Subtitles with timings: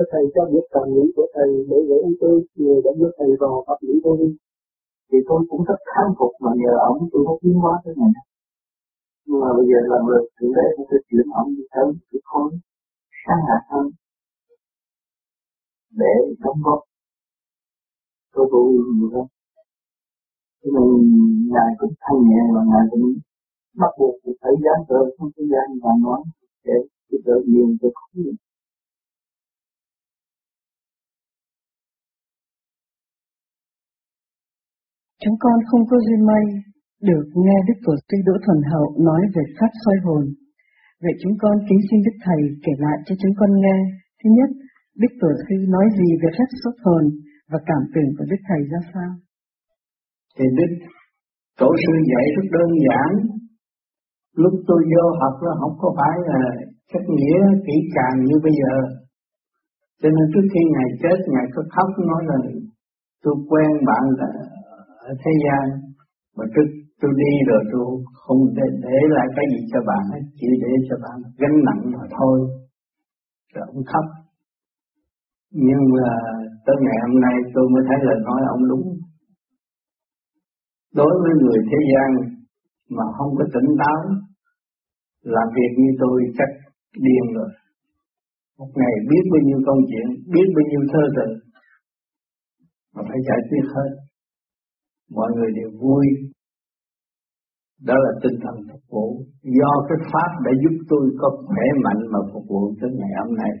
[0.00, 3.12] cho thầy cho biết cảm nghĩ của thầy để gửi ông tôi, người đã biết
[3.18, 4.30] thầy vào pháp lý tôi đi.
[5.08, 8.12] Thì tôi cũng rất thán phục mà nhờ ông, tôi có tiến hóa thế này.
[9.26, 12.20] Nhưng mà bây giờ làm được thì đấy cũng phải chuyển ông đi tới cái
[12.24, 12.50] khối
[13.22, 13.86] sáng hạ hơn.
[16.00, 16.80] Để đóng góp
[18.34, 18.62] tôi tụ
[18.96, 19.26] nhiều hơn.
[20.60, 20.88] Cho nên
[21.52, 23.06] ngài cũng thanh nhẹ và ngài cũng
[23.80, 26.20] bắt buộc phải dám cờ không có gian và nói
[26.64, 26.76] để
[27.10, 28.34] giúp đỡ nhiều cho khối
[35.22, 36.44] Chúng con không có duyên may
[37.08, 40.22] được nghe Đức Tổ sư Đỗ Thuần Hậu nói về pháp soi hồn.
[41.02, 43.78] Vậy chúng con kính xin Đức Thầy kể lại cho chúng con nghe.
[44.20, 44.50] Thứ nhất,
[45.02, 47.02] Đức Tổ sư nói gì về pháp xuất hồn
[47.50, 49.10] và cảm tưởng của Đức Thầy ra sao?
[50.36, 50.72] Thì Đức
[51.60, 53.10] Tổ sư dạy rất đơn giản.
[54.42, 56.40] Lúc tôi vô học nó không có phải là
[56.92, 58.74] cách nghĩa kỹ càng như bây giờ.
[60.00, 62.38] Cho nên trước khi Ngài chết, Ngài có khóc nói là
[63.22, 64.30] tôi quen bạn là
[65.08, 65.64] ở thế gian.
[66.36, 66.68] Mà trước
[67.00, 67.86] tôi đi rồi tôi
[68.22, 71.82] không để, để lại cái gì cho bạn hết chỉ để cho bạn gánh nặng
[71.94, 72.36] mà thôi.
[73.54, 74.06] Rồi ông khóc.
[75.66, 76.08] Nhưng mà
[76.66, 78.86] tới ngày hôm nay tôi mới thấy lời nói ông đúng.
[80.94, 82.10] Đối với người thế gian
[82.96, 84.00] mà không có tỉnh táo
[85.34, 86.50] làm việc như tôi chắc
[87.04, 87.50] điên rồi.
[88.58, 91.34] Một ngày biết bao nhiêu công chuyện biết bao nhiêu thơ tình
[92.94, 93.90] mà phải giải quyết hết
[95.16, 96.06] mọi người đều vui.
[97.88, 99.06] Đó là tinh thần phục vụ.
[99.58, 103.36] Do cái pháp đã giúp tôi có khỏe mạnh mà phục vụ tới ngày hôm
[103.36, 103.52] nay.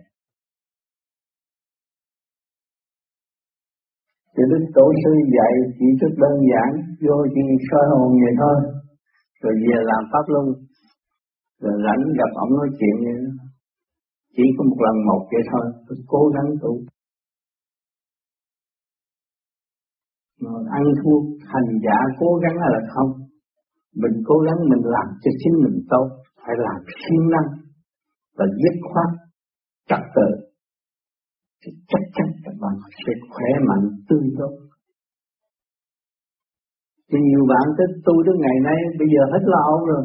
[4.34, 6.70] Thì Đức Tổ sư dạy chỉ rất đơn giản,
[7.04, 8.56] vô chỉ soi hồn vậy thôi.
[9.42, 10.46] Rồi về làm pháp luân.
[11.62, 13.30] Rồi rảnh gặp ông nói chuyện vậy đó.
[14.36, 15.66] chỉ có một lần một vậy thôi.
[15.86, 16.72] Tôi cố gắng tu.
[20.60, 21.18] Còn ăn thua,
[21.52, 23.10] hành giả cố gắng là không.
[24.02, 26.06] Mình cố gắng mình làm cho chính mình tốt,
[26.42, 27.48] phải làm siêng năng
[28.38, 29.10] và dứt khoát,
[29.88, 30.28] trật tự.
[31.62, 32.74] Thì chắc chắn các bạn
[33.04, 34.52] sẽ khỏe mạnh, tươi tốt.
[37.12, 40.04] Thì nhiều bạn tới tu đến ngày nay, bây giờ hết lo rồi.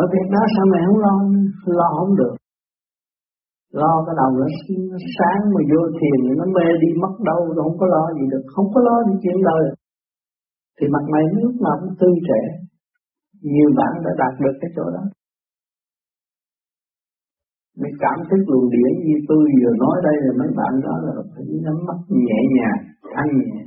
[0.00, 1.14] Ở Việt Nam sao mày không lo?
[1.78, 2.34] Lo không được
[3.80, 4.46] lo cái đầu nó,
[5.16, 8.44] sáng mà vô thiền nó mê đi mất đâu rồi không có lo gì được
[8.54, 9.64] không có lo gì chuyện đời.
[10.76, 12.42] Thì mặt mày lúc nào cũng tươi trẻ.
[13.42, 15.04] Nhiều bạn đã đạt được cái chỗ đó.
[17.80, 21.12] Mới cảm thức luồng điển như tôi vừa nói đây là mấy bạn đó là
[21.32, 22.80] phải nắm mắt nhẹ nhàng
[23.14, 23.60] thanh nhẹ.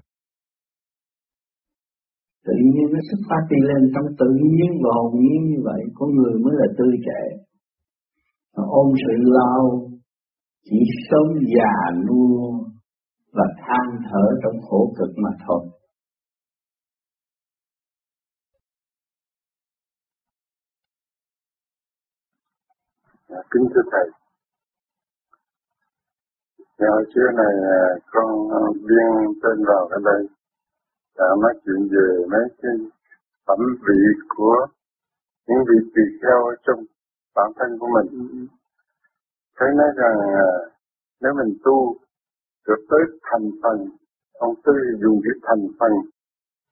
[2.48, 5.82] Tự nhiên nó xuất phát đi lên trong tự nhiên và hồn nhiên như vậy
[5.96, 7.22] con người mới là tươi trẻ.
[8.56, 9.90] Ôm sự lao
[10.70, 10.78] chỉ
[11.10, 12.66] sống già nua
[13.34, 15.66] và than thở trong khổ cực mà thôi.
[23.28, 24.08] À, kính thưa thầy.
[26.80, 28.30] Ngày trưa này à, con
[28.88, 30.22] biên tên vào cái đây.
[31.18, 32.72] Đã nói chuyện về mấy cái
[33.48, 34.02] phẩm vị
[34.38, 34.68] của
[35.48, 36.80] những vị tỳ kheo trong
[37.36, 38.48] bản thân của mình
[39.58, 40.18] thế nói rằng
[40.48, 40.50] à,
[41.22, 41.78] nếu mình tu
[42.68, 43.78] được tới thành phần,
[44.46, 45.92] ông Tư dùng cái thành phần,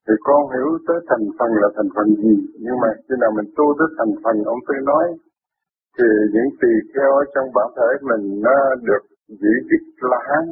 [0.07, 3.49] thì con hiểu tới thành phần là thành phần gì, nhưng mà khi nào mình
[3.57, 5.05] tu tới thành phần, ông Tư nói
[5.97, 8.57] thì những tỳ kheo ở trong bản thể mình nó
[8.87, 10.45] được giữ chức là hán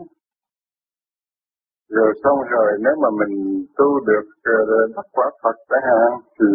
[1.98, 4.58] rồi xong rồi nếu mà mình tu được à,
[4.96, 6.48] đắc quả Phật chẳng hạn thì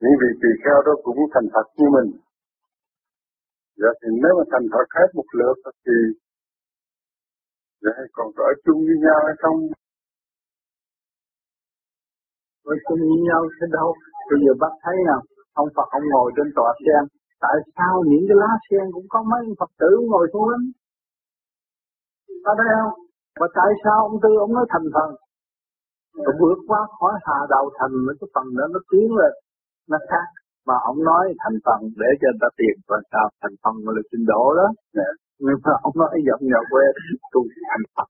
[0.00, 2.10] những vị tỳ kheo đó cũng thành Phật như mình.
[3.80, 5.56] Dạ thì nếu mà thành Phật hết một lượt
[5.86, 5.96] thì
[7.84, 9.58] dạ còn ở chung với nhau hay không?
[12.72, 13.88] Ở chung với nhau thế đâu?
[14.30, 15.20] Bây giờ bác thấy nào,
[15.62, 17.02] ông Phật ông ngồi trên tòa sen,
[17.44, 20.62] tại sao những cái lá sen cũng có mấy Phật tử ngồi xuống lắm?
[22.44, 22.94] Có thấy không?
[23.40, 25.10] Và tại sao ông Tư ông nói thành phần?
[26.24, 29.32] Nó vượt qua khỏi hà đầu thành mấy cái phần đó nó tiến lên,
[29.90, 30.28] nó khác.
[30.68, 34.02] Mà ông nói thành phần để cho người ta tiền và sao thành phần là
[34.10, 34.68] trình độ đó.
[34.98, 35.14] Yeah.
[35.44, 36.84] Nhưng mà ông nói giọng nhà quê
[37.32, 38.08] tu thành phần.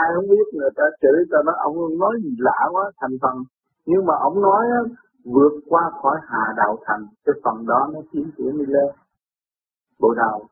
[0.00, 3.36] Ai không biết người ta chửi ta nói ông nói gì lạ quá thành phần.
[3.90, 4.62] Nhưng mà ông nói
[5.24, 8.88] vượt qua khỏi hà đạo thành cái phần đó nó tiến triển đi lên
[10.00, 10.46] bộ đầu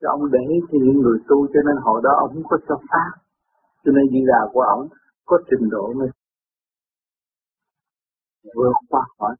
[0.00, 0.38] cho ông để
[0.72, 3.10] cho những người tu cho nên hồi đó ông không có cho pháp
[3.84, 4.88] cho nên di đà của ông
[5.26, 6.08] có trình độ mới
[8.54, 9.34] vượt qua khỏi.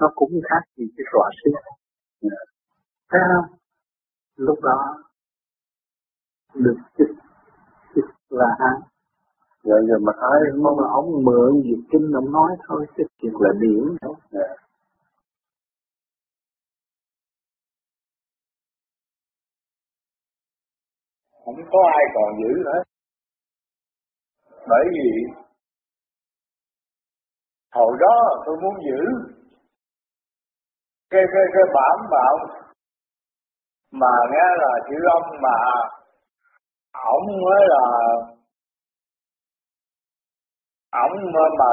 [0.00, 1.50] Nó cũng khác gì cái tọa sư
[3.10, 3.56] thấy không
[4.36, 4.96] lúc đó
[6.54, 7.16] được chích
[7.94, 8.80] chích là hán.
[9.64, 13.32] Dạ giờ mà ai mong là ông mượn việc kinh ông nói thôi chứ chuyện
[13.40, 13.96] là điển.
[14.02, 14.48] Thôi dạ.
[21.44, 22.82] không có ai còn giữ hết
[24.68, 25.32] bởi vì
[27.72, 29.02] hồi đó tôi muốn giữ
[31.10, 32.36] cái cái cái bản bảo
[33.92, 35.56] mà nghe là chữ ông mà
[36.92, 37.84] ổng mới là
[40.92, 41.70] ổng mà, mà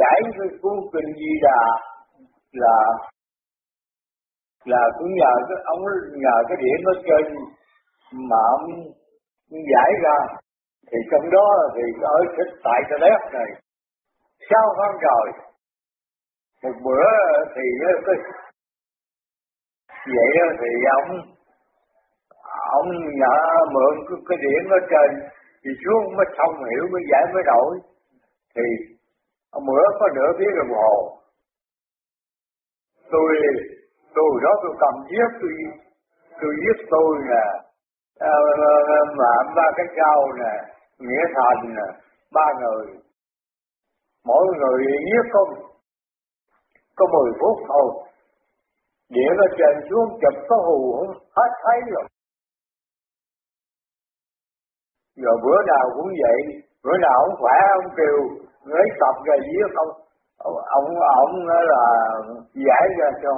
[0.00, 1.62] giải cái cuốn kinh di đà
[2.52, 2.78] là
[4.64, 5.82] là cũng nhờ cái ông
[6.12, 7.34] nhờ cái điểm ở trên
[8.12, 8.66] mà ông
[9.50, 10.16] giải ra.
[10.90, 12.16] Thì trong đó thì ở
[12.64, 13.50] tại cái đất này
[14.52, 15.26] sao con rồi?
[16.62, 17.08] Một bữa
[17.54, 17.62] thì
[18.06, 18.16] cái
[20.06, 21.10] vậy thì ông
[22.70, 22.88] ông
[23.20, 23.36] nhờ
[23.72, 25.10] mượn cái, cái điểm ở trên
[25.64, 27.78] thì xuống mới thông hiểu mới giải mới đổi.
[28.54, 28.62] Thì
[29.50, 31.18] ông bữa có nửa tiếng đồng hồ.
[33.10, 33.32] Tôi
[34.14, 35.52] tôi đó tôi cầm viết tôi
[36.40, 37.44] tôi viết tôi nè
[38.18, 38.32] à,
[39.18, 40.54] mà ba cái cao nè
[40.98, 41.88] nghĩa thành nè
[42.32, 42.86] ba người
[44.24, 45.40] mỗi người giết có
[46.96, 47.88] có mười phút thôi.
[49.08, 52.04] Địa nó trên xuống chụp có hù không hết thấy rồi.
[55.16, 56.38] Giờ bữa nào cũng vậy.
[56.82, 58.16] Bữa nào ông khỏe ông kêu
[58.64, 59.88] lấy tập ra viết ông
[60.36, 60.86] ông ông,
[61.16, 61.84] ông là
[62.54, 63.34] giải ra cho.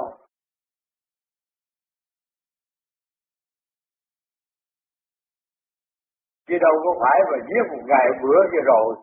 [6.47, 8.95] Chứ đâu có phải mà giết một ngày bữa kia rồi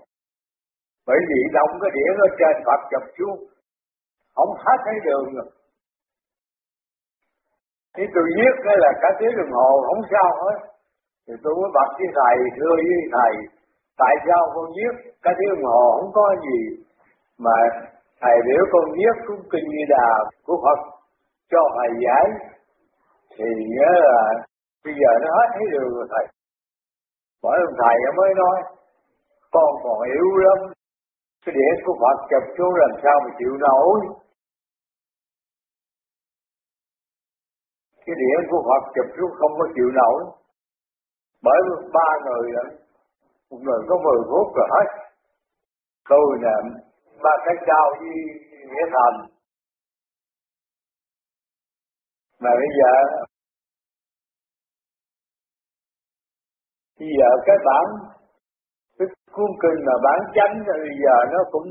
[1.07, 3.39] bởi vì động cái đĩa ở trên Phật chụp xuống.
[4.37, 5.49] Không hết thấy đường rồi.
[7.95, 10.59] Thì tôi viết cái là cả tiếng đồng hồ, không sao hết.
[11.27, 13.33] Thì tôi mới bật với thầy, thưa với thầy,
[14.03, 16.59] tại sao con viết cả tiếng đồng hồ, không có gì
[17.39, 17.57] mà
[18.21, 20.09] thầy biểu con viết cũng kinh như đà
[20.47, 20.81] của Phật,
[21.51, 22.27] cho thầy giải?
[23.37, 23.45] Thì
[23.77, 24.21] nhớ là
[24.85, 26.25] bây giờ nó hết thấy đường rồi thầy.
[27.43, 28.57] Bởi ông thầy mới nói,
[29.51, 30.59] con còn yếu lắm
[31.45, 33.97] cái đĩa của Phật chụp xuống làm sao mà chịu nổi?
[38.07, 40.19] Cái đĩa của Phật chụp xuống không có chịu nổi.
[41.43, 41.61] Bởi
[41.95, 42.53] ba người
[43.51, 44.89] một người có 10 phút rồi hết.
[46.09, 46.57] Tôi nè
[47.23, 48.11] ba cái cao với
[48.69, 49.17] nghĩa thành.
[52.41, 52.93] Mà bây giờ
[56.99, 58.13] bây giờ cái bản
[59.03, 61.69] cái cuốn kinh mà bán chánh bây giờ nó cũng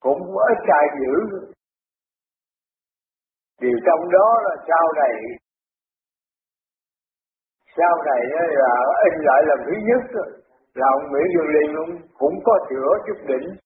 [0.00, 0.20] cũng
[0.52, 1.14] ít ai giữ.
[3.60, 5.14] Điều trong đó là sau này
[7.76, 8.22] sau này
[8.62, 8.74] là
[9.10, 10.02] in lại lần thứ nhất
[10.74, 13.56] là ông Nguyễn Dương Liên cũng, cũng có sửa chút đỉnh.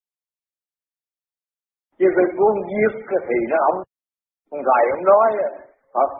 [1.99, 2.93] Chứ cái cuốn viết
[3.29, 3.83] thì nó không
[4.50, 5.29] ông thầy ông nói
[5.94, 6.11] Phật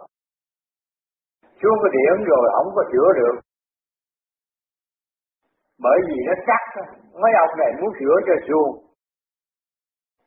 [1.63, 3.46] xuống cái điểm rồi không có sửa được
[5.85, 6.63] bởi vì nó chắc
[7.23, 8.73] mấy ông này muốn sửa cho xuông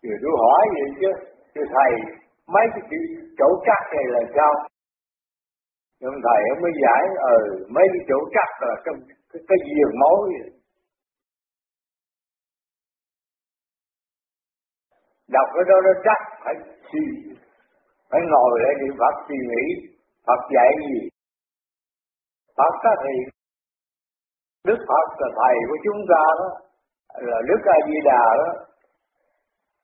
[0.04, 1.12] thì tôi hỏi vậy chứ
[1.54, 1.92] thì thầy
[2.54, 3.00] mấy cái
[3.40, 4.54] chỗ chắc này là sao?
[6.02, 8.98] Nhưng thầy ông mới giải ờ ừ, mấy cái chỗ chắc là trong
[9.32, 10.60] cái, cái giường máu vậy.
[15.36, 16.56] đọc cái đó nó chắc phải
[16.92, 17.04] suy
[18.10, 19.64] phải ngồi lại niệm Phật suy nghĩ
[20.28, 21.00] Phật dạy gì?
[22.58, 23.14] Phật có thì
[24.68, 26.50] Đức Phật là thầy của chúng ta đó
[27.30, 28.50] là Đức A Di Đà đó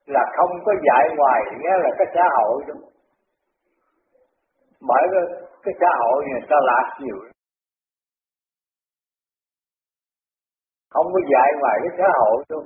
[0.06, 2.74] là không có dạy ngoài nghĩa là cái xã hội đó.
[4.90, 5.24] Bởi cái,
[5.64, 7.18] cái xã hội người ta lạc nhiều.
[10.90, 12.64] Không có dạy ngoài cái xã hội đâu.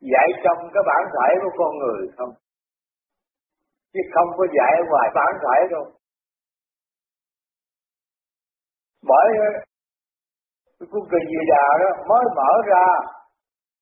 [0.00, 2.32] Dạy trong cái bản thể của con người không.
[3.92, 5.84] Chứ không có dạy ngoài bản thể đâu.
[9.02, 9.26] Bởi
[10.84, 12.86] cái cuốn kinh Di Đà đó mới mở ra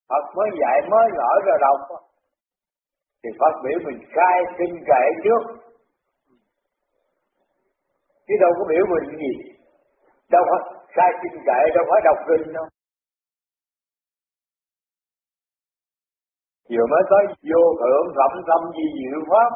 [0.09, 1.81] Phật mới dạy mới mở ra đọc
[3.25, 5.43] thì Phật biểu mình khai kinh kệ trước.
[8.27, 9.33] Chứ đâu có biểu mình gì.
[10.31, 12.65] Đâu phải khai kinh kệ đâu phải đọc kinh đâu.
[16.71, 19.51] Vừa mới tới vô thượng thẩm tâm di diệu pháp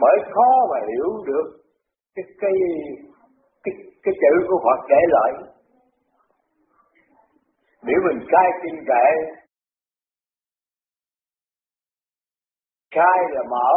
[0.00, 1.46] bởi khó mà hiểu được
[2.14, 2.52] cái cái
[3.64, 3.74] cái,
[4.06, 5.32] cái chữ của Phật để lại.
[7.86, 9.08] Biểu mình cai kinh kệ.
[12.90, 13.72] Cai là mở.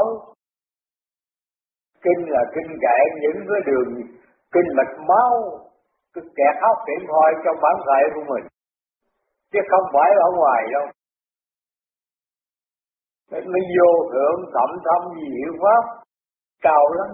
[2.01, 3.91] Kinh là kinh kệ, những cái đường
[4.53, 5.33] kinh mạch máu,
[6.13, 8.45] cái kẹt hóc điểm thôi trong bản thể của mình.
[9.51, 10.86] Chứ không phải ở ngoài đâu.
[13.31, 15.83] Mới vô thượng tẩm thâm diệu pháp?
[16.62, 17.09] Cao lắm.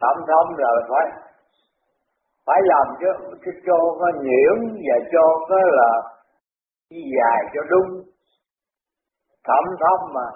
[0.00, 1.06] Tẩm thâm là phải
[2.46, 3.10] phải làm cho
[3.66, 5.90] cho, nó nhiễm và cho nó là
[6.90, 7.90] dài cho đúng.
[9.46, 10.28] Thẩm thâm mà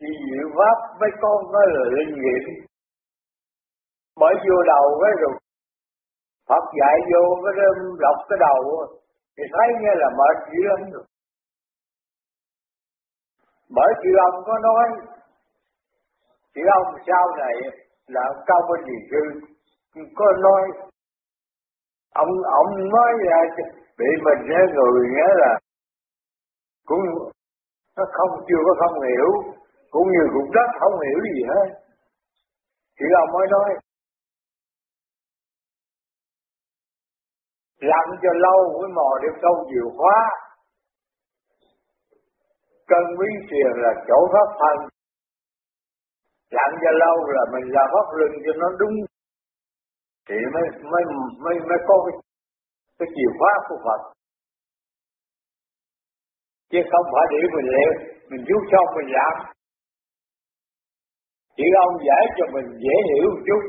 [0.00, 2.44] thì diệu pháp mấy con nó là linh nghiệm.
[4.20, 5.34] Bởi vô đầu cái rồi
[6.48, 7.54] Phật dạy vô cái
[8.04, 8.86] đọc cái đầu
[9.36, 11.04] thì thấy nghe là mệt dữ lắm rồi.
[13.76, 14.84] Bởi chị ông có nói
[16.54, 17.54] chị ông sau này
[18.06, 19.22] là cao bên gì sư
[20.16, 20.62] có nói
[22.22, 23.40] ông ông nói là
[23.98, 25.52] bị mình nhớ người nghe là
[26.88, 27.04] cũng
[27.96, 29.28] nó không, chưa có không hiểu,
[29.90, 31.66] cũng như cũng rất không hiểu gì hết.
[32.98, 33.68] Thì ông mới nói,
[37.80, 40.20] làm cho lâu mới mò được câu nhiều khóa.
[42.86, 44.88] Cân quý tiền là chỗ pháp thân.
[46.50, 48.94] Làm cho lâu là mình làm pháp luân cho nó đúng
[50.28, 51.02] thì mới mới
[51.44, 52.14] mới mới có cái,
[52.98, 54.00] cái chìa khóa của Phật.
[56.70, 57.92] Chứ không phải để mình liệu
[58.30, 59.34] mình chú xong mình làm.
[61.56, 63.62] Chỉ ông giải cho mình dễ hiểu một chút.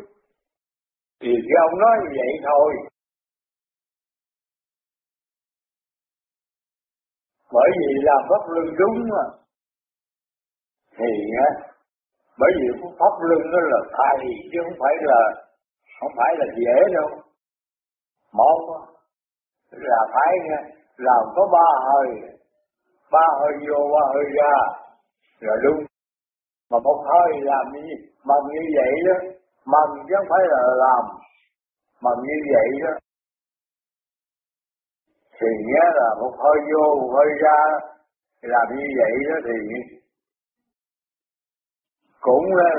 [1.21, 2.69] Thì cái ông nói như vậy thôi.
[7.51, 9.25] Bởi vì làm pháp luân đúng mà.
[10.97, 11.11] Thì
[11.47, 11.49] á
[12.39, 12.67] bởi vì
[12.99, 14.19] pháp luân nó là thầy
[14.51, 15.48] chứ không phải là
[15.99, 17.09] không phải là dễ đâu.
[18.33, 18.59] Một
[19.71, 20.33] là phải
[20.97, 22.07] làm có ba hơi.
[23.11, 24.55] Ba hơi vô, ba hơi ra.
[25.39, 25.85] Là đúng.
[26.71, 29.29] Mà một hơi làm như mầm như vậy đó.
[29.65, 31.03] Mầm chứ không phải là làm.
[32.01, 32.93] Mầm như vậy đó.
[35.39, 37.59] Thì nhớ là một hơi vô, một hơi ra.
[38.41, 39.57] Làm như vậy đó thì
[42.21, 42.73] cũng là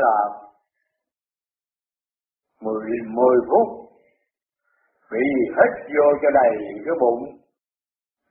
[2.60, 3.68] mười mười phút.
[5.10, 5.24] Bị
[5.56, 6.52] hết vô cho đầy
[6.84, 7.22] cái bụng.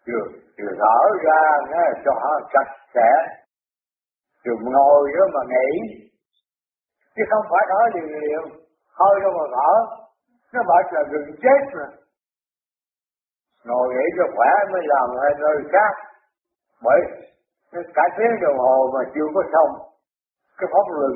[0.05, 2.13] Rồi, rồi thở ra nghe cho
[2.53, 3.09] sạch sẽ.
[4.43, 5.69] Rồi ngồi đó mà nghỉ.
[7.15, 8.43] Chứ không phải thở liền liền
[8.99, 9.71] hơi đâu mà thở.
[10.53, 11.87] Nó bảo là đừng chết mà.
[13.65, 15.93] Ngồi nghỉ cho khỏe mới làm hai nơi khác.
[16.83, 16.99] Bởi
[17.71, 19.71] cả tiếng đồng hồ mà chưa có xong.
[20.57, 21.11] Cái pháp luận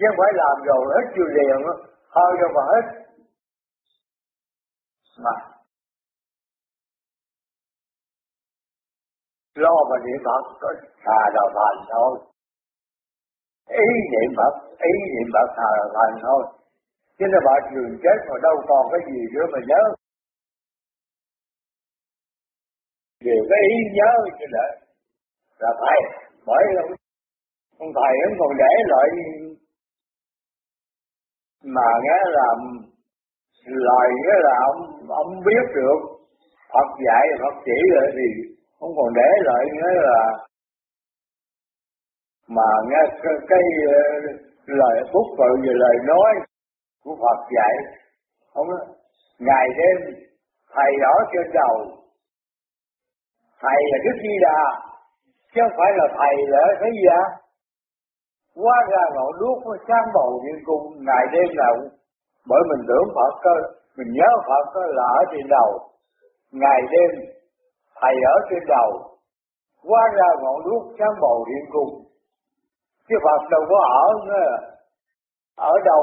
[0.00, 1.74] chứ không phải làm rồi hết chưa liền á
[2.16, 2.84] hơi đâu mà hết.
[5.24, 5.34] Mà
[9.54, 10.68] lo mà niệm Phật, có
[11.04, 12.12] xà đầu thành thôi.
[13.68, 14.54] Ý niệm Phật,
[14.90, 16.42] ý niệm Phật xà đầu thành thôi.
[17.18, 19.82] Chứ nó bảo trường chết mà đâu còn cái gì nữa mà nhớ.
[23.24, 24.66] Về cái ý nhớ như là
[25.58, 25.98] là phải,
[26.46, 26.64] bởi
[27.78, 29.06] ông thầy ông còn để lại
[31.64, 32.48] mà nghe là
[33.66, 36.00] lời nghĩa là ông ông biết được
[36.72, 40.20] Phật dạy Phật chỉ rồi thì không còn để lại nghĩa là
[42.48, 43.60] mà nghe cái, cái
[44.66, 46.30] lời phúc tự về lời nói
[47.04, 47.74] của Phật dạy
[48.54, 48.66] không
[49.38, 50.14] ngày đêm
[50.74, 51.76] thầy ở trên đầu
[53.60, 54.62] thầy là đức di đà
[55.54, 57.22] chứ không phải là thầy là thế gì đó
[58.62, 61.74] quá ra ngọn đuốc nó sáng bầu như cung, ngày đêm nào
[62.48, 63.56] bởi mình tưởng phật cơ,
[63.96, 65.70] mình nhớ phật cơ là ở trên đầu.
[66.52, 67.10] Ngày đêm,
[68.00, 68.90] thầy ở trên đầu.
[69.82, 72.10] Quá ra ngọn đuốc sáng bầu điện cùng
[73.08, 74.50] chứ phật đâu có ở nữa
[75.56, 76.02] ở đâu.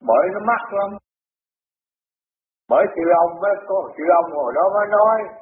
[0.00, 0.90] Bởi nó mắc lắm.
[2.68, 5.41] Bởi sư ông mới có sư ông hồi đó mới nói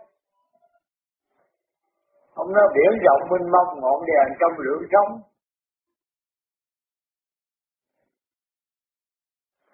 [2.35, 5.13] ông nói biển rộng minh mông, ngọn đèn trong lưỡng sống.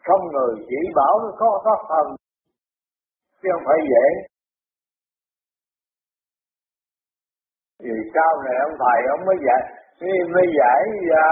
[0.05, 2.17] Không người chỉ bảo nó có thoát thần,
[3.43, 4.07] chứ không phải dễ.
[7.79, 9.63] Vì sau này ông thầy ông mới dạy,
[10.35, 11.29] mới giải ra,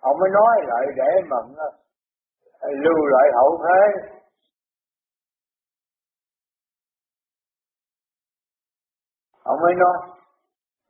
[0.00, 1.36] ông mới nói lại để mà
[2.58, 4.08] ờ, lưu lại hậu thế.
[9.42, 10.16] Ông mới nói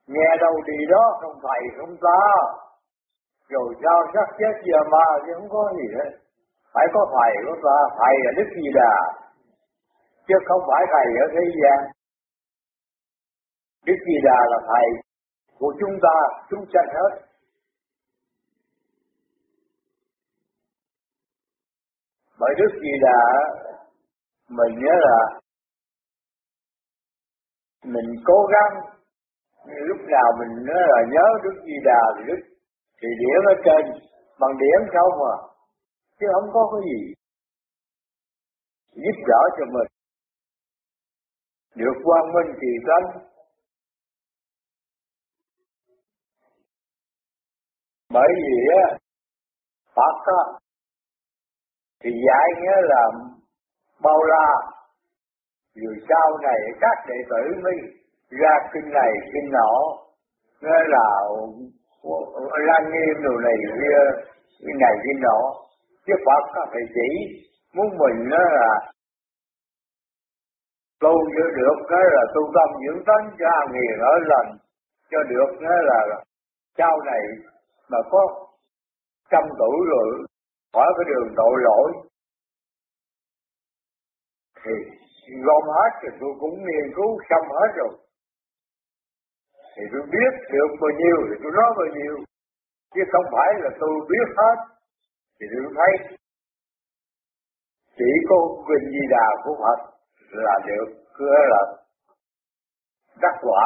[0.06, 2.22] nghe đâu đi đó không thầy không ta.
[3.48, 6.10] Rồi sao sắc chết giờ mà chứ không có gì hết.
[6.74, 8.96] Phải có thầy của ta thầy là đức gì đà.
[10.28, 11.96] Chứ không phải thầy ở thế gian.
[13.86, 14.86] Đức gì Đà là thầy
[15.58, 16.16] của chúng ta,
[16.50, 17.26] chúng sanh hết.
[22.38, 23.22] Bởi Đức gì Đà
[24.48, 25.40] mình nhớ là
[27.84, 28.95] mình cố gắng
[29.66, 32.40] lúc nào mình nhớ là nhớ Đức Di Đà thì Đức,
[33.00, 33.82] thì điểm ở trên,
[34.40, 35.34] bằng điểm không mà
[36.20, 37.14] chứ không có cái gì
[39.04, 39.88] giúp đỡ cho mình.
[41.74, 43.26] Được quang minh thì tánh
[48.10, 48.96] bởi vì á,
[49.96, 50.42] Phật á,
[52.02, 53.02] thì dạy nghĩa là
[54.02, 54.48] bao la.
[55.74, 57.74] Rồi sau này các đệ tử mới
[58.30, 59.72] ra kinh này, kinh nọ.
[60.62, 61.06] Nghĩa là
[62.68, 64.00] lan nghiêm đồ này kia
[64.64, 65.38] cái này, cái nọ.
[66.06, 67.08] Chứ Phật có phải chỉ,
[67.74, 68.92] muốn mình đó là
[71.00, 74.56] tu cho được cái là tu tâm dưỡng tánh cho nghiền ở lành,
[75.10, 76.24] cho được cái là
[76.78, 77.22] sau này
[77.90, 78.20] mà có
[79.30, 80.26] trăm tuổi rồi
[80.72, 81.92] khỏi cái đường tội lỗi.
[84.64, 84.72] Thì
[85.44, 87.92] gom hết thì tôi cũng nghiên cứu xong hết rồi
[89.76, 92.14] thì tôi biết được bao nhiêu thì tôi nói bao nhiêu.
[92.94, 94.56] Chứ không phải là tôi biết hết,
[95.36, 95.92] thì tôi thấy
[97.98, 99.78] chỉ có quyền di đà của Phật
[100.30, 101.62] là được, cứ là
[103.22, 103.64] đắc quả.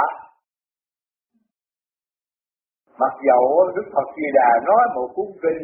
[2.98, 5.62] Mặc dầu Đức Phật Di Đà nói một cuốn kinh,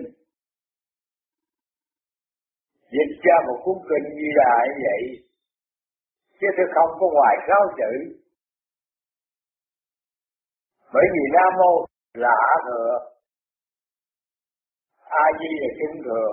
[2.95, 5.03] dịch ra một cuốn kinh Di Đà như vậy,
[6.41, 7.93] chứ tôi không có ngoài sáu chữ
[10.97, 11.73] bởi vì nam mô
[12.23, 12.93] là hạ thừa
[15.25, 16.29] a di là trung thừa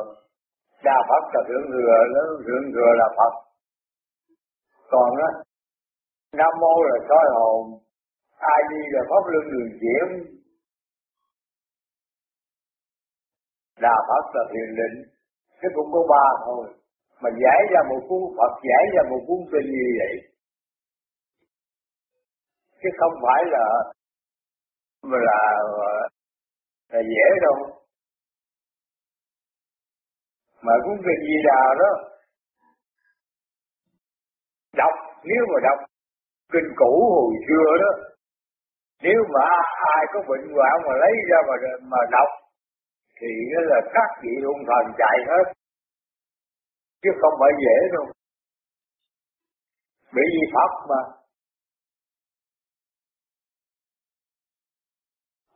[0.84, 1.98] đa phật là thượng thừa
[2.46, 3.34] thượng thừa là phật.
[4.92, 5.32] Còn á,
[6.40, 7.62] nam mô là soi hồn,
[8.38, 10.08] a di là pháp luân đường chuyển.
[13.82, 14.98] Đà phật là thiền định,
[15.62, 16.66] chứ cũng có ba thôi.
[17.22, 20.14] Mà giải ra một cuốn Phật, giải ra một cuốn kinh như vậy.
[22.82, 23.66] Chứ không phải là
[25.04, 25.42] là,
[25.78, 26.08] ờ,
[26.90, 27.56] là dễ đâu.
[30.62, 31.92] Mà cũng việc gì đà đó.
[34.78, 35.80] Đọc nếu mà đọc
[36.52, 38.14] kinh cũ hồi xưa đó
[39.02, 39.46] nếu mà
[39.96, 42.30] ai có bệnh hoạn mà lấy ra mà mà đọc
[43.20, 45.46] thì nó là các vị hung thần chạy hết.
[47.02, 48.06] Chứ không phải dễ đâu.
[50.16, 51.23] Bởi vì pháp mà.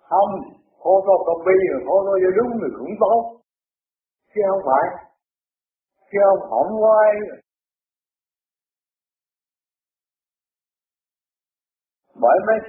[0.10, 0.32] Không
[0.82, 3.20] khổ to công bi rồi khổ to cho đúng thì cũng tốt.
[4.34, 4.86] Chứ không phải,
[6.12, 7.12] chứ không hỏng quay.
[12.22, 12.60] Bởi mấy,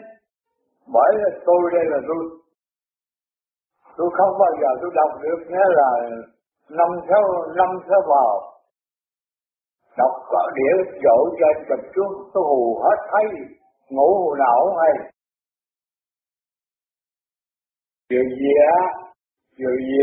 [0.94, 1.10] bởi
[1.46, 2.22] tôi đây là tôi.
[3.96, 5.90] Tôi không bao giờ tôi đọc được nghĩa là
[6.68, 7.22] năm theo
[7.56, 8.58] năm theo vào
[9.98, 10.74] đọc có đĩa
[11.04, 13.24] dỗ trên chụp xuống tôi hù hết thấy,
[13.90, 15.12] ngủ hù nào không hay.
[18.10, 18.50] Điều gì
[19.56, 19.98] điều gì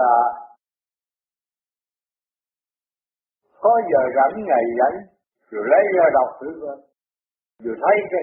[0.00, 0.14] là
[3.60, 4.96] có giờ rảnh, ngày rảnh,
[5.50, 6.76] rồi lấy ra đọc thử coi.
[7.64, 8.22] Rồi thấy cái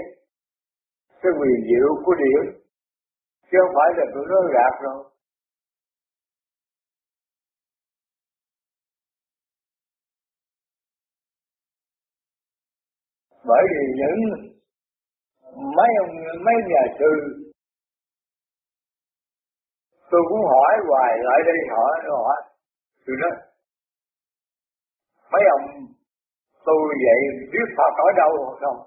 [1.22, 2.64] cái quyền diệu của điểm
[3.52, 5.10] chứ không phải là tụi nó gạt đâu.
[13.46, 14.20] Bởi vì những
[15.78, 17.43] mấy ông, mấy nhà sư
[20.14, 22.38] tôi cũng hỏi hoài, lại đây hỏi hỏi.
[23.06, 23.34] Tôi nói,
[25.32, 25.66] mấy ông
[26.66, 27.20] tôi vậy,
[27.52, 28.80] biết Phật ở đâu không?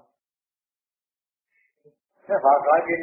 [2.27, 2.99] Cái Phật ở trên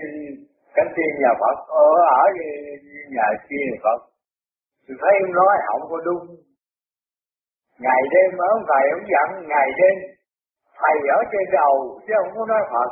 [0.74, 1.88] cánh tiên nhà Phật ở
[2.22, 2.24] ở
[3.16, 4.00] nhà kia Phật.
[4.86, 6.24] Tôi thấy ông nói không có đúng.
[7.78, 9.96] Ngày đêm ở ông thầy ông dặn, ngày đêm
[10.80, 12.90] thầy ở trên đầu, chứ không có nói Phật.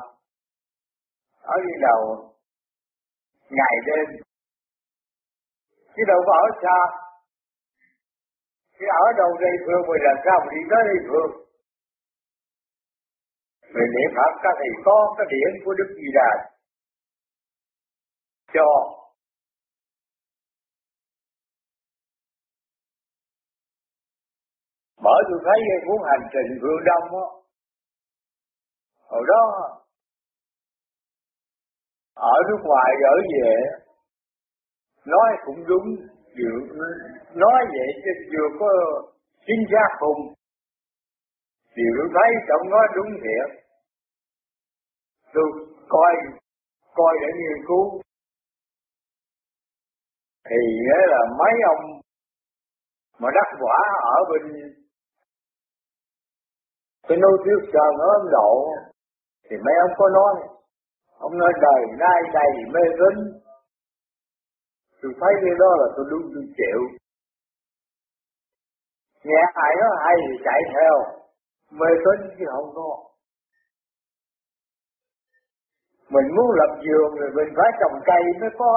[1.43, 2.01] Ở trên đầu,
[3.51, 4.23] ngày đêm
[5.95, 6.79] chứ đâu có ở xa.
[8.79, 11.43] Chứ ở đâu đây phương mình làm sao mình đi tới đây phương
[13.75, 16.31] mình niệm Phật các thầy con cái điển của Đức Di Đà.
[18.55, 18.69] Cho.
[25.05, 27.27] Bởi tôi thấy cuốn hành trình phương đông á,
[29.11, 29.45] hồi đó,
[32.15, 33.55] ở nước ngoài, ở về
[35.47, 35.87] cũng đúng.
[36.39, 36.57] Vừa
[37.35, 38.69] nói vậy chứ vừa có
[39.47, 40.35] chính xác hùng
[41.77, 43.65] điều thấy cậu nói đúng thiệt.
[45.35, 45.45] Tôi
[45.89, 46.13] coi
[46.95, 48.01] coi để nghiên cứu.
[50.49, 52.01] Thì nghĩa là mấy ông
[53.19, 54.73] mà đắc quả ở bên
[57.09, 58.67] cái nô Thiếu Sơn ở Ấn Độ
[59.51, 60.35] thì mấy ông có nói,
[61.19, 63.42] ông nói đời nay đầy mê tín
[65.03, 66.81] tôi thấy cái đó là tôi đúng, tôi chịu.
[69.25, 70.95] Nghe ai nói hay thì chạy theo.
[71.79, 72.91] Mê tín chứ không có.
[76.15, 78.75] Mình muốn lập vườn rồi mình phải trồng cây mới có.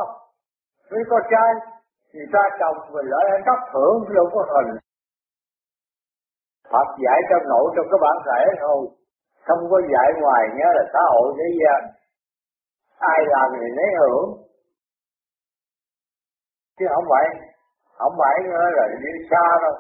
[0.92, 1.52] Mới có trái.
[2.14, 4.72] Người ta trồng mình lại ăn đất thưởng đâu có hình.
[6.72, 8.82] Phật dạy trong nội trong cái bản thể thôi.
[9.48, 11.82] Không có dạy ngoài nhớ là xã hội thế gian.
[13.00, 14.45] Ai làm thì lấy hưởng
[16.80, 17.26] chứ không phải
[17.98, 19.76] không phải nữa là đi xa đâu.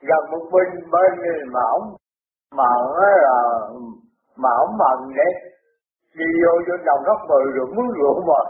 [0.00, 1.12] Gần một bên bên
[1.52, 1.96] mà ông
[2.52, 2.68] mà
[3.26, 3.40] là,
[4.36, 5.32] mà ông mần đấy
[6.14, 8.40] đi vô vô đồng góc mười rồi muốn rượu mà.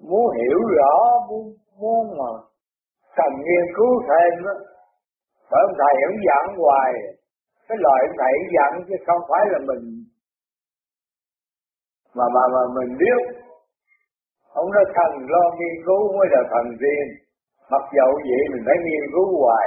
[0.00, 0.94] Muốn hiểu rõ,
[1.28, 2.30] muốn muốn mà
[3.16, 4.52] cần nghiên cứu thêm đó
[5.50, 6.92] bởi ông thầy ông dặn hoài.
[7.68, 9.95] Cái lời ông thầy dặn chứ không phải là mình
[12.16, 13.20] mà mà mà mình biết
[14.60, 17.06] ông nói thần lo nghiên cứu mới là thần tiên,
[17.70, 19.66] mặc dầu vậy mình phải nghiên cứu hoài.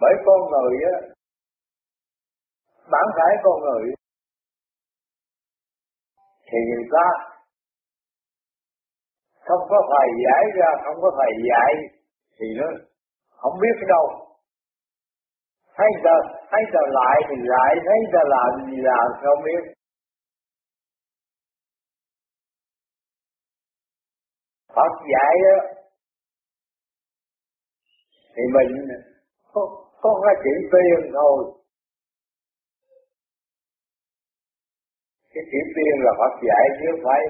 [0.00, 0.96] Bởi con người á,
[2.92, 3.84] bản thể con người
[6.48, 7.06] thì người ta
[9.46, 11.72] không có thầy giải ra, không có thầy dạy
[12.38, 12.66] thì nó
[13.36, 14.06] không biết đâu.
[15.76, 16.16] Thấy giờ
[16.50, 19.79] thấy giờ lại thì lại, thấy giờ làm gì làm không biết.
[24.80, 25.58] Phật dạy đó,
[28.34, 28.70] thì mình
[29.52, 29.62] có,
[30.02, 31.38] có cái chữ tiền thôi.
[35.32, 37.20] Cái chữ tiền là Phật dạy chứ không phải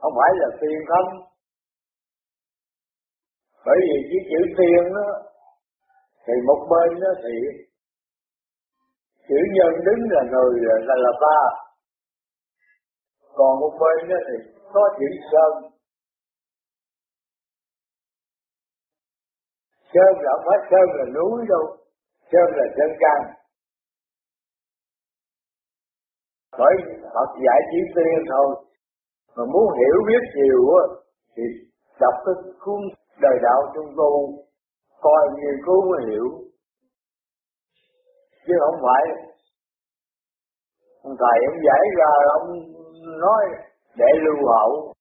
[0.00, 1.08] không phải là tiền không.
[3.66, 5.08] Bởi vì cái chữ tiền đó
[6.26, 7.34] thì một bên đó thì
[9.28, 11.40] chữ nhân đứng là người là là ba.
[13.34, 14.36] Còn một bên đó thì
[14.72, 15.75] có chữ sơn.
[19.96, 21.64] Sơn là không phải sơn là núi đâu.
[22.32, 23.20] Sơn là chân căn
[26.58, 26.74] bởi
[27.14, 28.64] Phật dạy trí tiên thôi.
[29.36, 30.84] Mà muốn hiểu biết nhiều á,
[31.36, 31.42] thì
[32.00, 32.80] đọc cái cuốn
[33.20, 34.12] đời đạo trung tu
[35.00, 36.28] coi nghiên cứu mới hiểu.
[38.46, 39.02] Chứ không phải
[41.02, 42.48] ông thầy ông giải ra, ông
[43.20, 43.44] nói
[43.96, 44.92] để lưu hậu.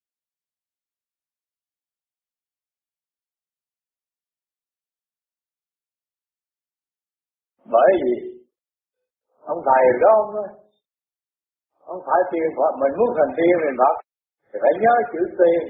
[7.74, 8.14] Bởi vì
[9.42, 10.48] ông thầy đó, ông nói
[11.86, 13.96] không phải tiền Phật, mình muốn thành tiên mình Phật,
[14.50, 15.64] thì phải nhớ chữ tiền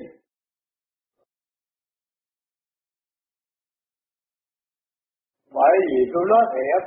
[5.58, 6.84] bởi vì tôi nói thiệt,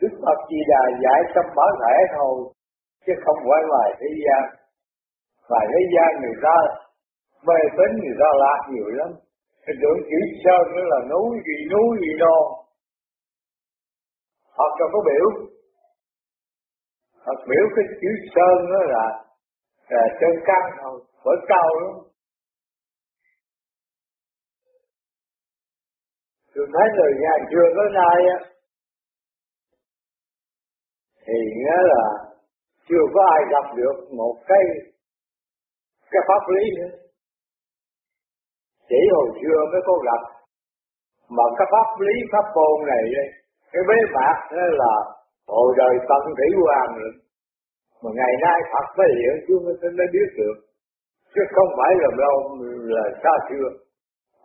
[0.00, 2.34] Đức Phật Di Đà dạy trong bản thể thôi,
[3.06, 4.44] chứ không phải ngoài thế gian.
[5.48, 6.56] Ngoài thế gian người ta
[7.46, 9.10] mê tín, người ta lạc nhiều lắm
[9.64, 12.60] cái tưởng chữ sơn nữa là núi gì núi gì non
[14.60, 15.26] hoặc cho có biểu.
[17.24, 19.06] Hoặc biểu cái chữ sơn đó là,
[19.88, 21.92] là chân căn thôi bởi cao lắm.
[26.54, 28.38] Tôi thấy người nhà chưa tới nay á.
[31.26, 32.04] Thì nghĩa là
[32.88, 34.62] chưa có ai gặp được một cái
[36.10, 37.09] cái pháp lý nữa
[38.90, 40.22] chỉ hồi xưa mới có gặp.
[41.36, 43.04] Mà cái pháp lý, pháp môn này,
[43.72, 44.94] cái bế mạc đó là
[45.54, 46.90] hồi đời tận thủy hoàng.
[47.00, 47.12] Rồi
[48.02, 50.56] mà ngày nay Phật mới hiện xuống mới mới biết được.
[51.34, 52.36] Chứ không phải là đâu,
[52.94, 53.68] là xa xưa.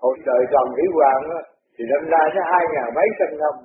[0.02, 1.40] Hồi đời tận thủy hoàng đó
[1.76, 3.56] thì năm nay nó hai ngàn mấy trăm năm.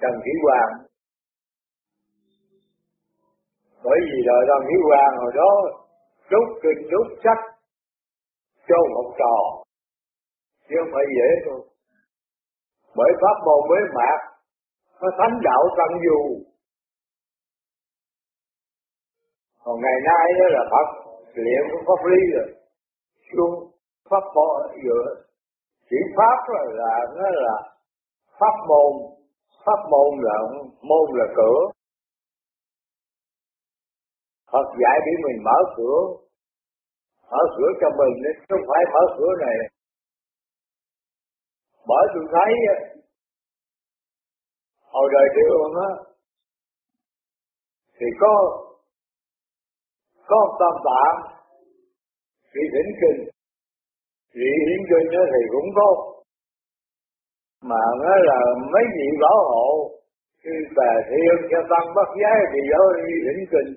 [0.00, 0.72] Trần Thủy Hoàng.
[3.84, 5.52] Bởi vì đời Trần Thủy Hoàng hồi đó
[6.30, 7.51] rút kinh rút sách
[8.68, 9.36] cho một trò.
[10.68, 11.60] Chứ không phải dễ đâu
[12.96, 14.18] bởi pháp môn mới mạc
[15.00, 16.44] nó thánh đạo tăng dù
[19.64, 20.86] còn ngày nay đó là pháp
[21.34, 22.48] liệu của pháp lý rồi?
[23.32, 23.70] Xuống
[24.10, 24.48] pháp bộ
[24.84, 25.22] giữa
[25.90, 27.56] chỉ pháp là, là nó là
[28.40, 28.92] pháp môn.
[29.66, 30.36] Pháp môn là
[30.82, 31.60] môn là cửa.
[34.52, 36.00] Phật dạy để mình mở cửa
[37.32, 39.56] mở cửa cho mình chứ không phải mở cửa này.
[41.88, 42.50] Bởi tôi thấy
[44.92, 45.90] hồi đời trước á,
[47.96, 48.32] thì có
[50.30, 51.18] có tam tạng
[52.54, 53.20] vị thỉnh kinh.
[54.34, 55.88] Vị hiến kinh đó thì cũng có.
[57.62, 58.40] Mà nó là
[58.72, 59.68] mấy vị bảo hộ,
[60.42, 63.70] khi bà thiên cho tăng bắt giá thì đó đi thỉnh kinh.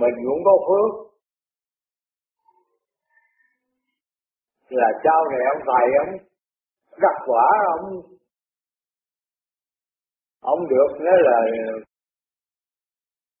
[0.00, 0.90] Mình cũng có phước.
[4.68, 6.12] Là sau này ông thầy ông
[7.02, 8.02] đắc quả ông.
[10.40, 11.38] Ông được nghĩa là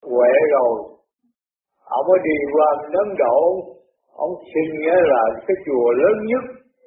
[0.02, 0.74] huệ rồi.
[1.84, 3.38] Ông mới đi qua Ấn Độ.
[4.12, 6.44] Ông xin nghĩa là cái chùa lớn nhất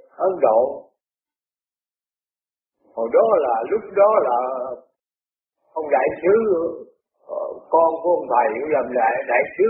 [0.10, 0.90] Ấn Độ.
[2.96, 4.38] Hồi đó là, lúc đó là
[5.74, 6.36] ông đại sứ
[7.74, 9.68] con của ông thầy cũng làm lại đại sứ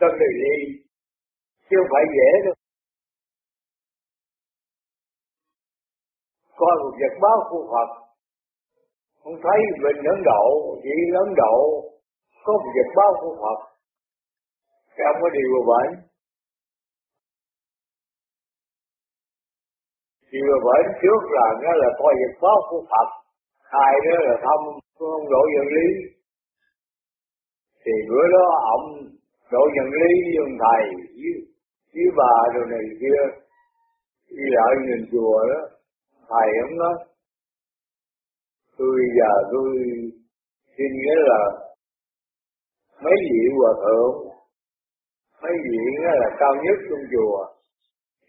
[0.00, 0.56] Tân Đề Ly
[1.68, 2.54] chứ không phải dễ đâu
[6.60, 8.04] coi một vật báo của Phật
[9.24, 10.44] không thấy mình Ấn Độ,
[10.82, 11.56] chỉ Ấn Độ
[12.44, 13.58] có một vật báo của Phật.
[14.96, 15.92] Cái ông có điều bệnh.
[20.32, 23.08] Điều bệnh trước là nó là coi vật báo của Phật.
[23.72, 24.64] Hai nữa là thông
[24.98, 26.13] không Độ vật Lý.
[27.84, 28.86] Thì bữa đó ông
[29.52, 30.82] Độ nhận Lý với ông thầy
[31.20, 31.32] với,
[31.94, 33.22] với bà rồi này kia
[34.36, 35.60] đi lại nhìn chùa đó.
[36.30, 36.94] Thầy ông nói
[38.78, 39.70] tôi giờ tôi
[40.76, 41.40] xin nghĩa là
[43.04, 44.14] mấy vị hòa thượng
[45.42, 47.38] mấy vị nghĩa là cao nhất trong chùa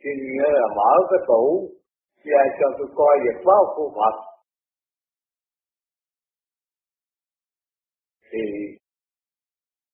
[0.03, 1.69] xin nghĩa là mở cái tủ
[2.23, 4.15] ra cho tôi coi việc báo của Phật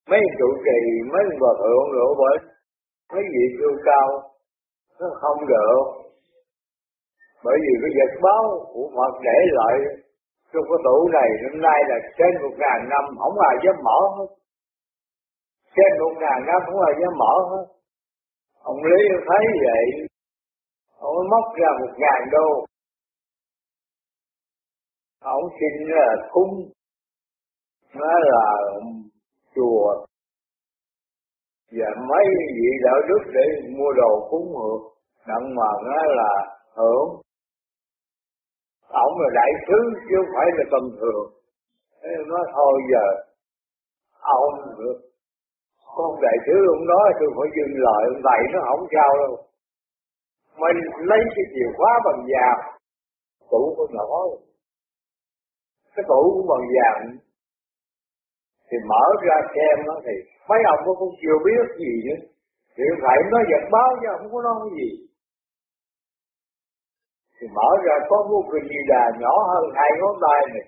[0.10, 0.80] mấy trụ trì
[1.14, 2.36] mấy hòa thượng rồi bởi
[3.14, 4.08] mấy vị siêu cao,
[5.00, 6.02] nó không được
[7.44, 9.76] bởi vì cái vật báo của Phật để lại
[10.54, 14.00] trong cái tủ này, hôm nay là trên một ngàn năm, không ai dám mở
[14.18, 14.30] hết.
[15.76, 17.66] Trên một ngàn năm không ai dám mở hết.
[18.72, 19.86] Ông lý thấy vậy,
[20.98, 22.48] ông móc ra một ngàn đô.
[25.22, 26.54] Ông xin là cung
[27.94, 28.44] nó là
[29.56, 30.06] chùa
[31.78, 33.46] và mấy vị đạo đức để
[33.78, 34.84] mua đồ cúng hưởng
[35.28, 36.34] đặng mà nó là
[36.78, 37.10] hưởng.
[38.88, 41.26] Ông là đại sứ chứ không phải là tầm thường.
[42.02, 43.06] Thế nói thôi giờ,
[44.20, 44.98] ông được
[45.96, 49.34] con đại sứ ông nói tôi phải dừng lời ông thầy, nó không sao đâu.
[50.62, 50.78] Mình
[51.10, 52.62] lấy cái chìa khóa bằng vàng,
[53.52, 54.08] tủ con nhỏ
[55.96, 57.18] cái tủ cũng bằng vàng
[58.72, 60.16] thì mở ra xem nó thì
[60.50, 62.20] mấy ông cũng chưa biết gì nữa
[62.76, 64.90] thì thầy nó giật báo chứ không có nói gì.
[67.38, 70.66] Thì mở ra có một kinh di đà nhỏ hơn hai ngón tay này.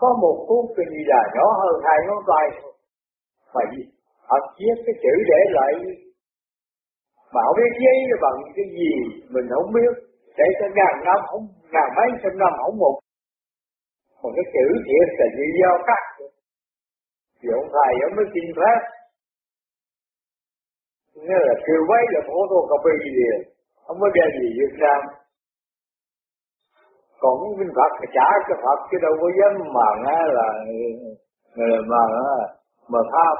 [0.00, 2.46] Có một cuốn kinh di đà nhỏ hơn hai ngón tay.
[3.54, 3.82] Mà gì?
[4.28, 5.72] Họ viết cái chữ để lại.
[7.32, 8.92] Mà không biết giấy là bằng cái gì,
[9.34, 9.92] mình không biết.
[10.38, 12.96] Để cho ngàn năm không, ngàn mấy trăm năm không một.
[14.22, 16.02] Còn cái chữ thiệt là gì do cắt
[17.40, 18.80] thì ông thầy ông mới tin phép
[21.14, 23.38] nghĩa là kêu quấy là phổ thô cà photocopy liền.
[23.90, 25.00] Ông mới đem gì Việt Nam
[27.22, 30.48] còn cái minh Phật thì trả cho Phật, chứ đâu có dám mà nghe là,
[31.90, 32.02] mà
[32.92, 33.36] mà tham.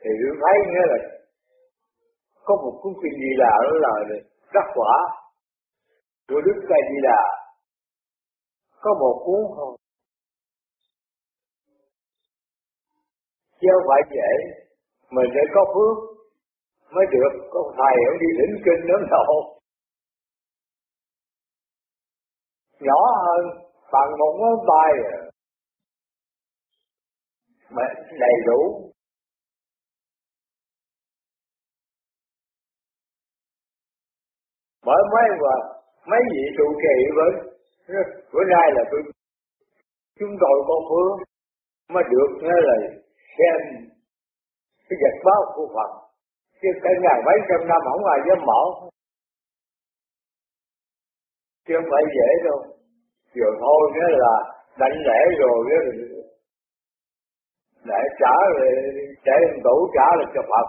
[0.00, 0.98] Thì tôi thấy nghĩa là
[2.44, 3.92] có một cuốn kinh gì là đó là
[4.54, 4.94] đắc quả.
[6.28, 7.22] Của Đức Ca Di Đà.
[8.80, 9.40] Có một cuốn
[13.64, 14.32] chứ không phải dễ.
[15.16, 15.96] Mình phải có phước
[16.94, 17.32] mới được.
[17.52, 19.54] Có thầy ông đi lĩnh kinh ấn độ
[22.80, 23.44] nhỏ hơn,
[23.92, 25.18] bằng một ngón tay à.
[27.70, 27.82] mà
[28.20, 28.90] đầy đủ.
[34.86, 35.54] Bởi mấy và
[36.06, 37.30] mấy vị trụ trì với
[38.32, 39.00] bữa nay là tôi
[40.18, 41.28] chúng tôi có phước
[41.94, 43.03] mới được, nghe lời
[43.38, 43.58] xem
[44.86, 45.90] cái vật báo của Phật.
[46.60, 48.62] Chứ cái ngày mấy trăm năm không ai dám mở.
[51.66, 52.58] Chứ không phải dễ đâu.
[53.34, 54.34] Rồi thôi nghĩa là
[54.78, 55.80] đánh lễ rồi, cái
[57.84, 58.70] để trả rồi
[59.24, 60.66] để đủ trả được cho Phật.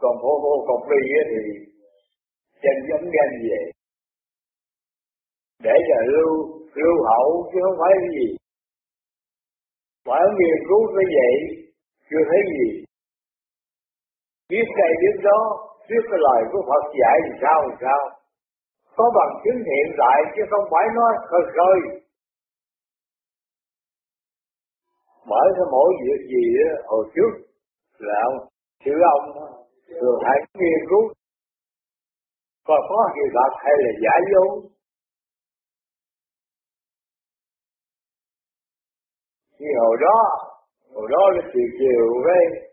[0.00, 1.42] Còn phô vô cọc ly thì
[2.62, 3.60] chân giống ghen về
[5.62, 6.30] để cho lưu
[6.74, 8.36] lưu hậu chứ không phải cái gì.
[10.06, 11.34] Phải nghiên cứu cái vậy
[12.10, 12.68] chưa thấy gì.
[14.48, 15.40] Biết đây biết đó
[15.88, 18.02] biết cái lời của Phật dạy thì sao thì sao?
[18.96, 21.78] Có bằng chứng hiện tại chứ không phải nói khơi khơi.
[25.30, 27.32] Mở ra mỗi việc gì đó, hồi trước
[27.98, 28.48] là ông
[28.84, 29.24] chữ ông
[30.00, 31.04] thường hãy nghiên cứu.
[32.64, 34.70] Coi có gì thật hay là giả dối.
[39.58, 40.18] Như hồi đó
[40.94, 42.68] hồi đó là chiều chiều với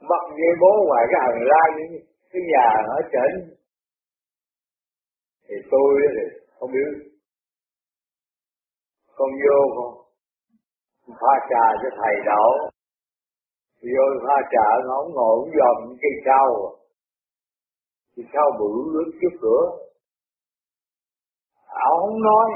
[0.00, 1.38] mặc như bố ngoài cái hành
[1.78, 3.56] những cái nhà ở trên.
[5.48, 6.24] Thì tôi thì
[6.58, 6.90] không biết.
[9.16, 9.58] Con vô
[11.06, 12.50] con pha trà cho thầy đậu.
[13.82, 16.76] Vô pha trà nó ngồi cũng dòm cây sau
[18.16, 19.62] thì sau bự lướt trước cửa.
[21.66, 22.48] Ảo không nói.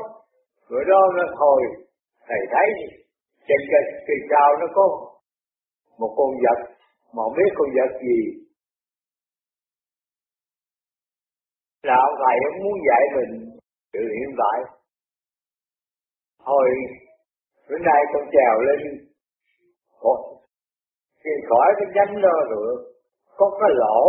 [0.71, 1.63] Bữa đó nó thôi,
[2.29, 3.00] thầy thấy
[3.51, 4.85] trên cây cây cao nó có
[5.99, 6.59] một con vật
[7.15, 8.19] mà không biết con vật gì.
[11.83, 13.33] Đạo thầy ông muốn dạy mình
[13.93, 14.59] từ hiện tại.
[16.49, 16.69] Hồi
[17.69, 18.81] bữa nay con trèo lên.
[20.01, 20.19] Ủa,
[21.25, 22.77] thì khỏi cái nhánh đó được
[23.37, 24.01] có cái lỗ.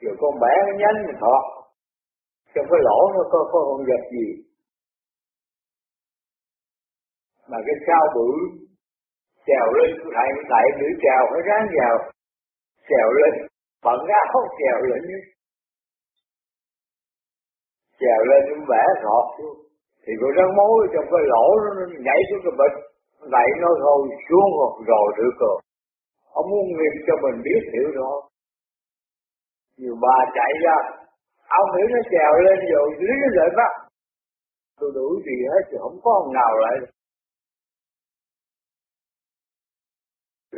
[0.00, 1.44] Rồi con bẻ cái nhánh mình thọt.
[2.54, 4.26] Trong cái lỗ nó có, có con vật gì?
[7.50, 8.28] Mà cái sao bự
[9.46, 11.94] trèo lên thầy thầy nữ trèo phải ráng vào
[12.88, 13.32] trèo lên
[13.84, 15.02] bận áo trèo lên
[18.00, 19.56] trèo lên nó vẽ thọt xuống
[20.04, 22.76] thì cô răng mối trong cái lỗ nó nhảy xuống cái bịch.
[23.34, 24.50] Vậy nó thôi xuống
[24.90, 25.58] rồi được rồi,
[26.38, 28.12] ông muốn nghiệp cho mình biết hiểu nó,
[29.78, 30.76] nhiều bà chạy ra
[31.60, 33.72] ông hiểu nó trèo lên rồi dưới cái lợi mắt
[34.80, 36.76] tôi đuổi gì hết chứ không có ông nào lại.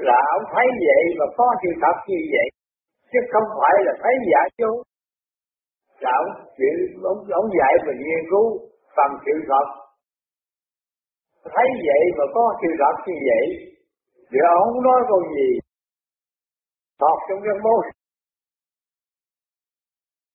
[0.09, 2.49] Là ông thấy vậy mà có sự thật như vậy
[3.13, 4.77] chứ không phải là thấy giả dối
[6.01, 6.31] là ông,
[7.11, 8.47] ông, ông dạy mình nghiên cứu
[8.97, 9.67] bằng sự thật.
[11.55, 13.45] Thấy vậy mà có sự thật như vậy
[14.31, 15.49] thì ông không nói câu gì.
[17.01, 17.83] Thật trong cái mối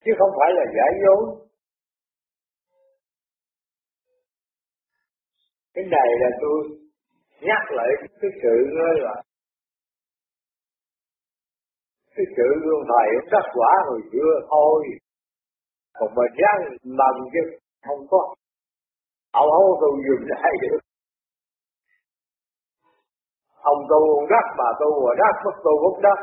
[0.06, 1.41] chứ không phải là giả dối
[5.74, 6.60] cái này là tôi
[7.41, 7.88] nhắc lại
[8.21, 8.56] cái sự
[9.06, 9.24] là
[12.15, 14.80] cái sự gương thầy cũng đắc quả hồi xưa thôi.
[15.97, 16.58] Còn mà dám
[17.00, 17.43] làm chứ
[17.86, 18.21] không có.
[19.32, 20.80] Ông không có tu dừng lại được.
[23.71, 26.19] Ông tu ông đắc, bà tu bà đắc, mất tu bất đắc.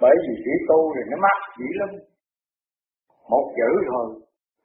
[0.00, 1.90] Bởi vì chỉ tu thì nó mắc chỉ lắm.
[3.30, 4.06] Một chữ thôi,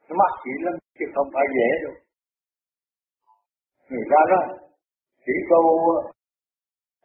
[0.09, 1.95] nó mắc chỉ lắm, chứ không phải dễ đâu.
[3.89, 4.66] Người ta đó
[5.27, 5.63] chỉ câu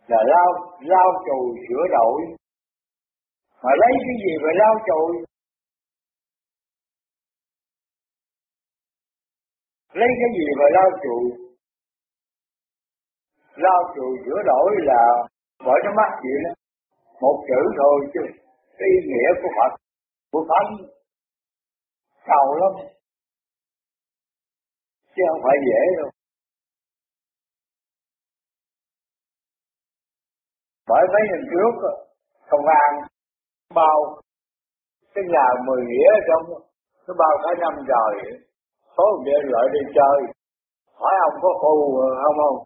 [0.06, 2.20] là lao lao chùi sửa đổi.
[3.62, 5.12] Mà lấy cái gì mà lao chùi
[9.92, 11.24] lấy cái gì mà lao chùi
[13.56, 15.02] lao chùi sửa đổi là
[15.66, 16.52] bởi nó mắc gì đó.
[17.20, 18.20] Một chữ thôi chứ,
[18.78, 19.72] cái ý nghĩa của Phật,
[20.32, 20.70] của Thánh
[22.26, 22.72] cầu lắm.
[25.14, 26.10] Chứ không phải dễ đâu.
[30.92, 31.74] Bởi mấy năm trước
[32.50, 32.90] công an
[33.74, 33.98] bao
[35.14, 36.44] cái nhà mười nghĩa trong
[37.06, 38.12] nó bao cả năm rồi,
[38.96, 40.18] số điện lợi đi chơi.
[41.00, 41.74] Hỏi ông có khu
[42.22, 42.58] không không?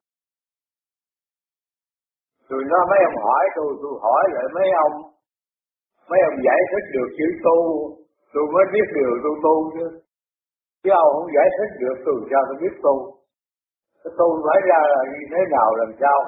[2.49, 4.95] Tôi nó mấy ông hỏi tôi tôi hỏi lại mấy ông.
[6.11, 7.59] Mấy ông giải thích được chữ tu
[8.35, 9.87] tôi mới biết điều tôi tu chứ.
[10.83, 12.95] Chứ ông không giải thích được tôi sao tôi biết tu?
[14.03, 16.19] Cái tu phải ra là như thế nào làm sao?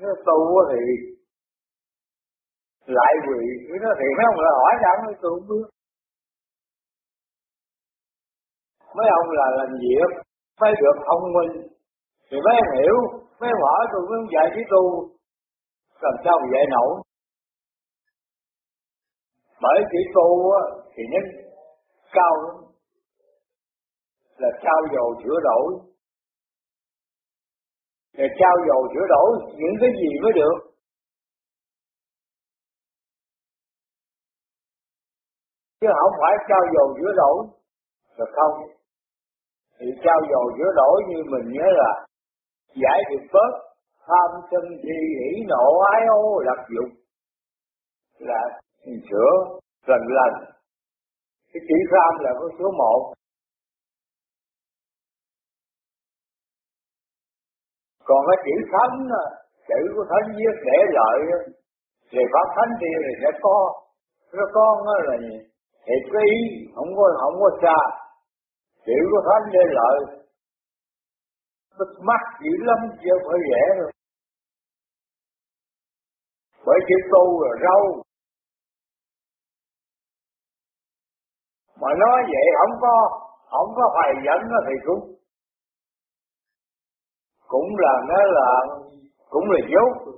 [0.00, 0.38] Nó tu
[0.70, 0.80] thì
[2.86, 3.42] lại quỳ.
[3.68, 5.66] Cái nó thì mấy ông lại hỏi rằng tôi không biết.
[8.96, 10.08] Mấy ông là làm việc,
[10.60, 11.54] mới được thông minh.
[12.28, 12.96] Thì mấy em hiểu
[13.38, 15.14] mấy em hỏi tôi mới dạy với tu
[16.04, 16.92] làm sao mà dạy nổi?
[19.62, 20.52] Bởi chỉ tu
[20.94, 21.20] thì nó
[22.12, 22.56] cao lắm.
[24.36, 25.93] Là trao dầu sửa đổi
[28.18, 29.28] là trao dồi, sửa đổi
[29.60, 30.56] những cái gì mới được.
[35.80, 37.36] Chứ không phải trao dồi, sửa đổi.
[38.18, 38.54] Được không?
[39.78, 42.06] Thì trao dồi, sửa đổi như mình nhớ là
[42.82, 43.52] giải được bớt
[44.06, 46.90] tham sân si, hỉ nộ, ái ô lập dục
[48.18, 48.60] là
[49.10, 50.32] sửa lần lần.
[51.52, 53.12] Cái chữ tham là con số một.
[58.08, 58.96] Còn cái chữ thánh,
[59.68, 61.18] chữ của thánh viết để lợi
[62.12, 62.88] về pháp thánh thì
[63.22, 63.58] sẽ có.
[64.32, 64.74] Nó con
[65.08, 65.36] là gì?
[65.86, 66.40] Thì cái ý,
[66.74, 67.78] không có không có xa.
[68.86, 69.98] Chữ của thánh để lợi
[72.08, 73.90] mắt dữ lắm, chứ phải dễ rồi
[76.66, 78.02] bởi chữ tu là râu
[81.80, 82.96] mà nói vậy không có
[83.50, 85.02] không có phải dẫn nó thì cũng
[87.48, 88.50] cũng là nó là
[89.30, 90.14] cũng là dốt.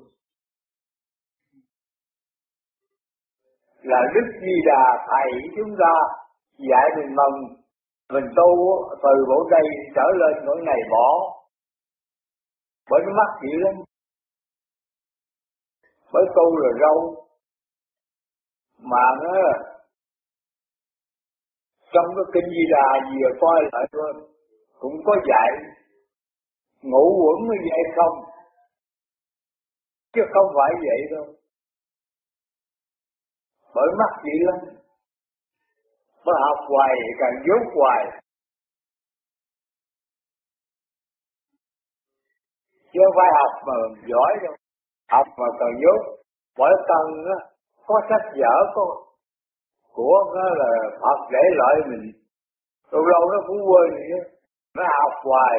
[3.83, 5.93] Là đức di đà thầy chúng ta
[6.71, 7.57] dạy mình mừng
[8.13, 8.51] mình tu
[9.03, 11.09] từ bộ đây trở lên mỗi ngày bỏ.
[12.91, 13.75] Bởi nó mắc gì lắm.
[16.13, 17.15] Bởi tu là râu.
[18.79, 19.33] Mà nó
[21.93, 24.13] trong cái kinh di đà gì coi lại thôi
[24.79, 25.51] cũng có dạy
[26.83, 28.25] ngủ quẩn như vậy không?
[30.13, 31.25] Chứ không phải vậy đâu.
[33.75, 34.59] Bởi mắt vậy lắm.
[36.25, 38.21] Bởi học hoài, càng dốt hoài.
[42.93, 43.75] Chứ không phải học mà
[44.11, 44.55] giỏi đâu.
[45.11, 46.01] Học mà còn dốt,
[46.59, 47.07] bởi cần
[47.37, 47.39] á,
[47.87, 49.07] có sách vở có
[49.93, 50.71] của nó là
[51.01, 52.13] Phật để lại mình.
[52.91, 54.21] Lâu lâu nó cũng quên vậy
[54.75, 55.59] nó học hoài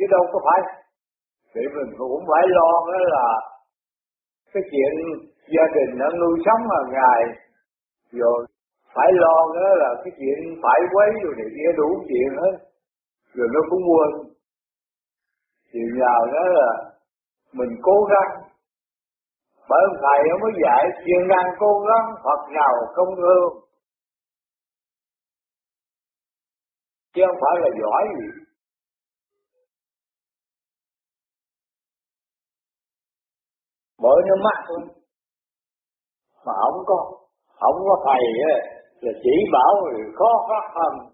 [0.00, 0.60] chứ đâu có phải.
[1.54, 3.26] Thì mình cũng phải lo đó là
[4.52, 4.92] cái chuyện
[5.54, 7.20] gia đình nó nuôi sống hàng ngày.
[8.12, 8.38] Rồi
[8.94, 12.54] phải lo đó là cái chuyện phải quấy rồi này kia đủ chuyện hết.
[13.34, 14.10] Rồi nó cũng quên.
[15.72, 16.70] Thì nhờ đó là
[17.52, 18.30] mình cố gắng.
[19.68, 23.52] Bởi ông thầy ông mới dạy, chuyện năng cố gắng, Phật nào không thương.
[27.14, 28.28] Chứ không phải là giỏi gì.
[34.02, 34.78] Bởi nó mắt thôi.
[36.46, 37.10] Mà không có.
[37.60, 38.22] Không có thầy
[38.52, 38.60] ấy,
[39.00, 41.12] là chỉ bảo người khó khăn hơn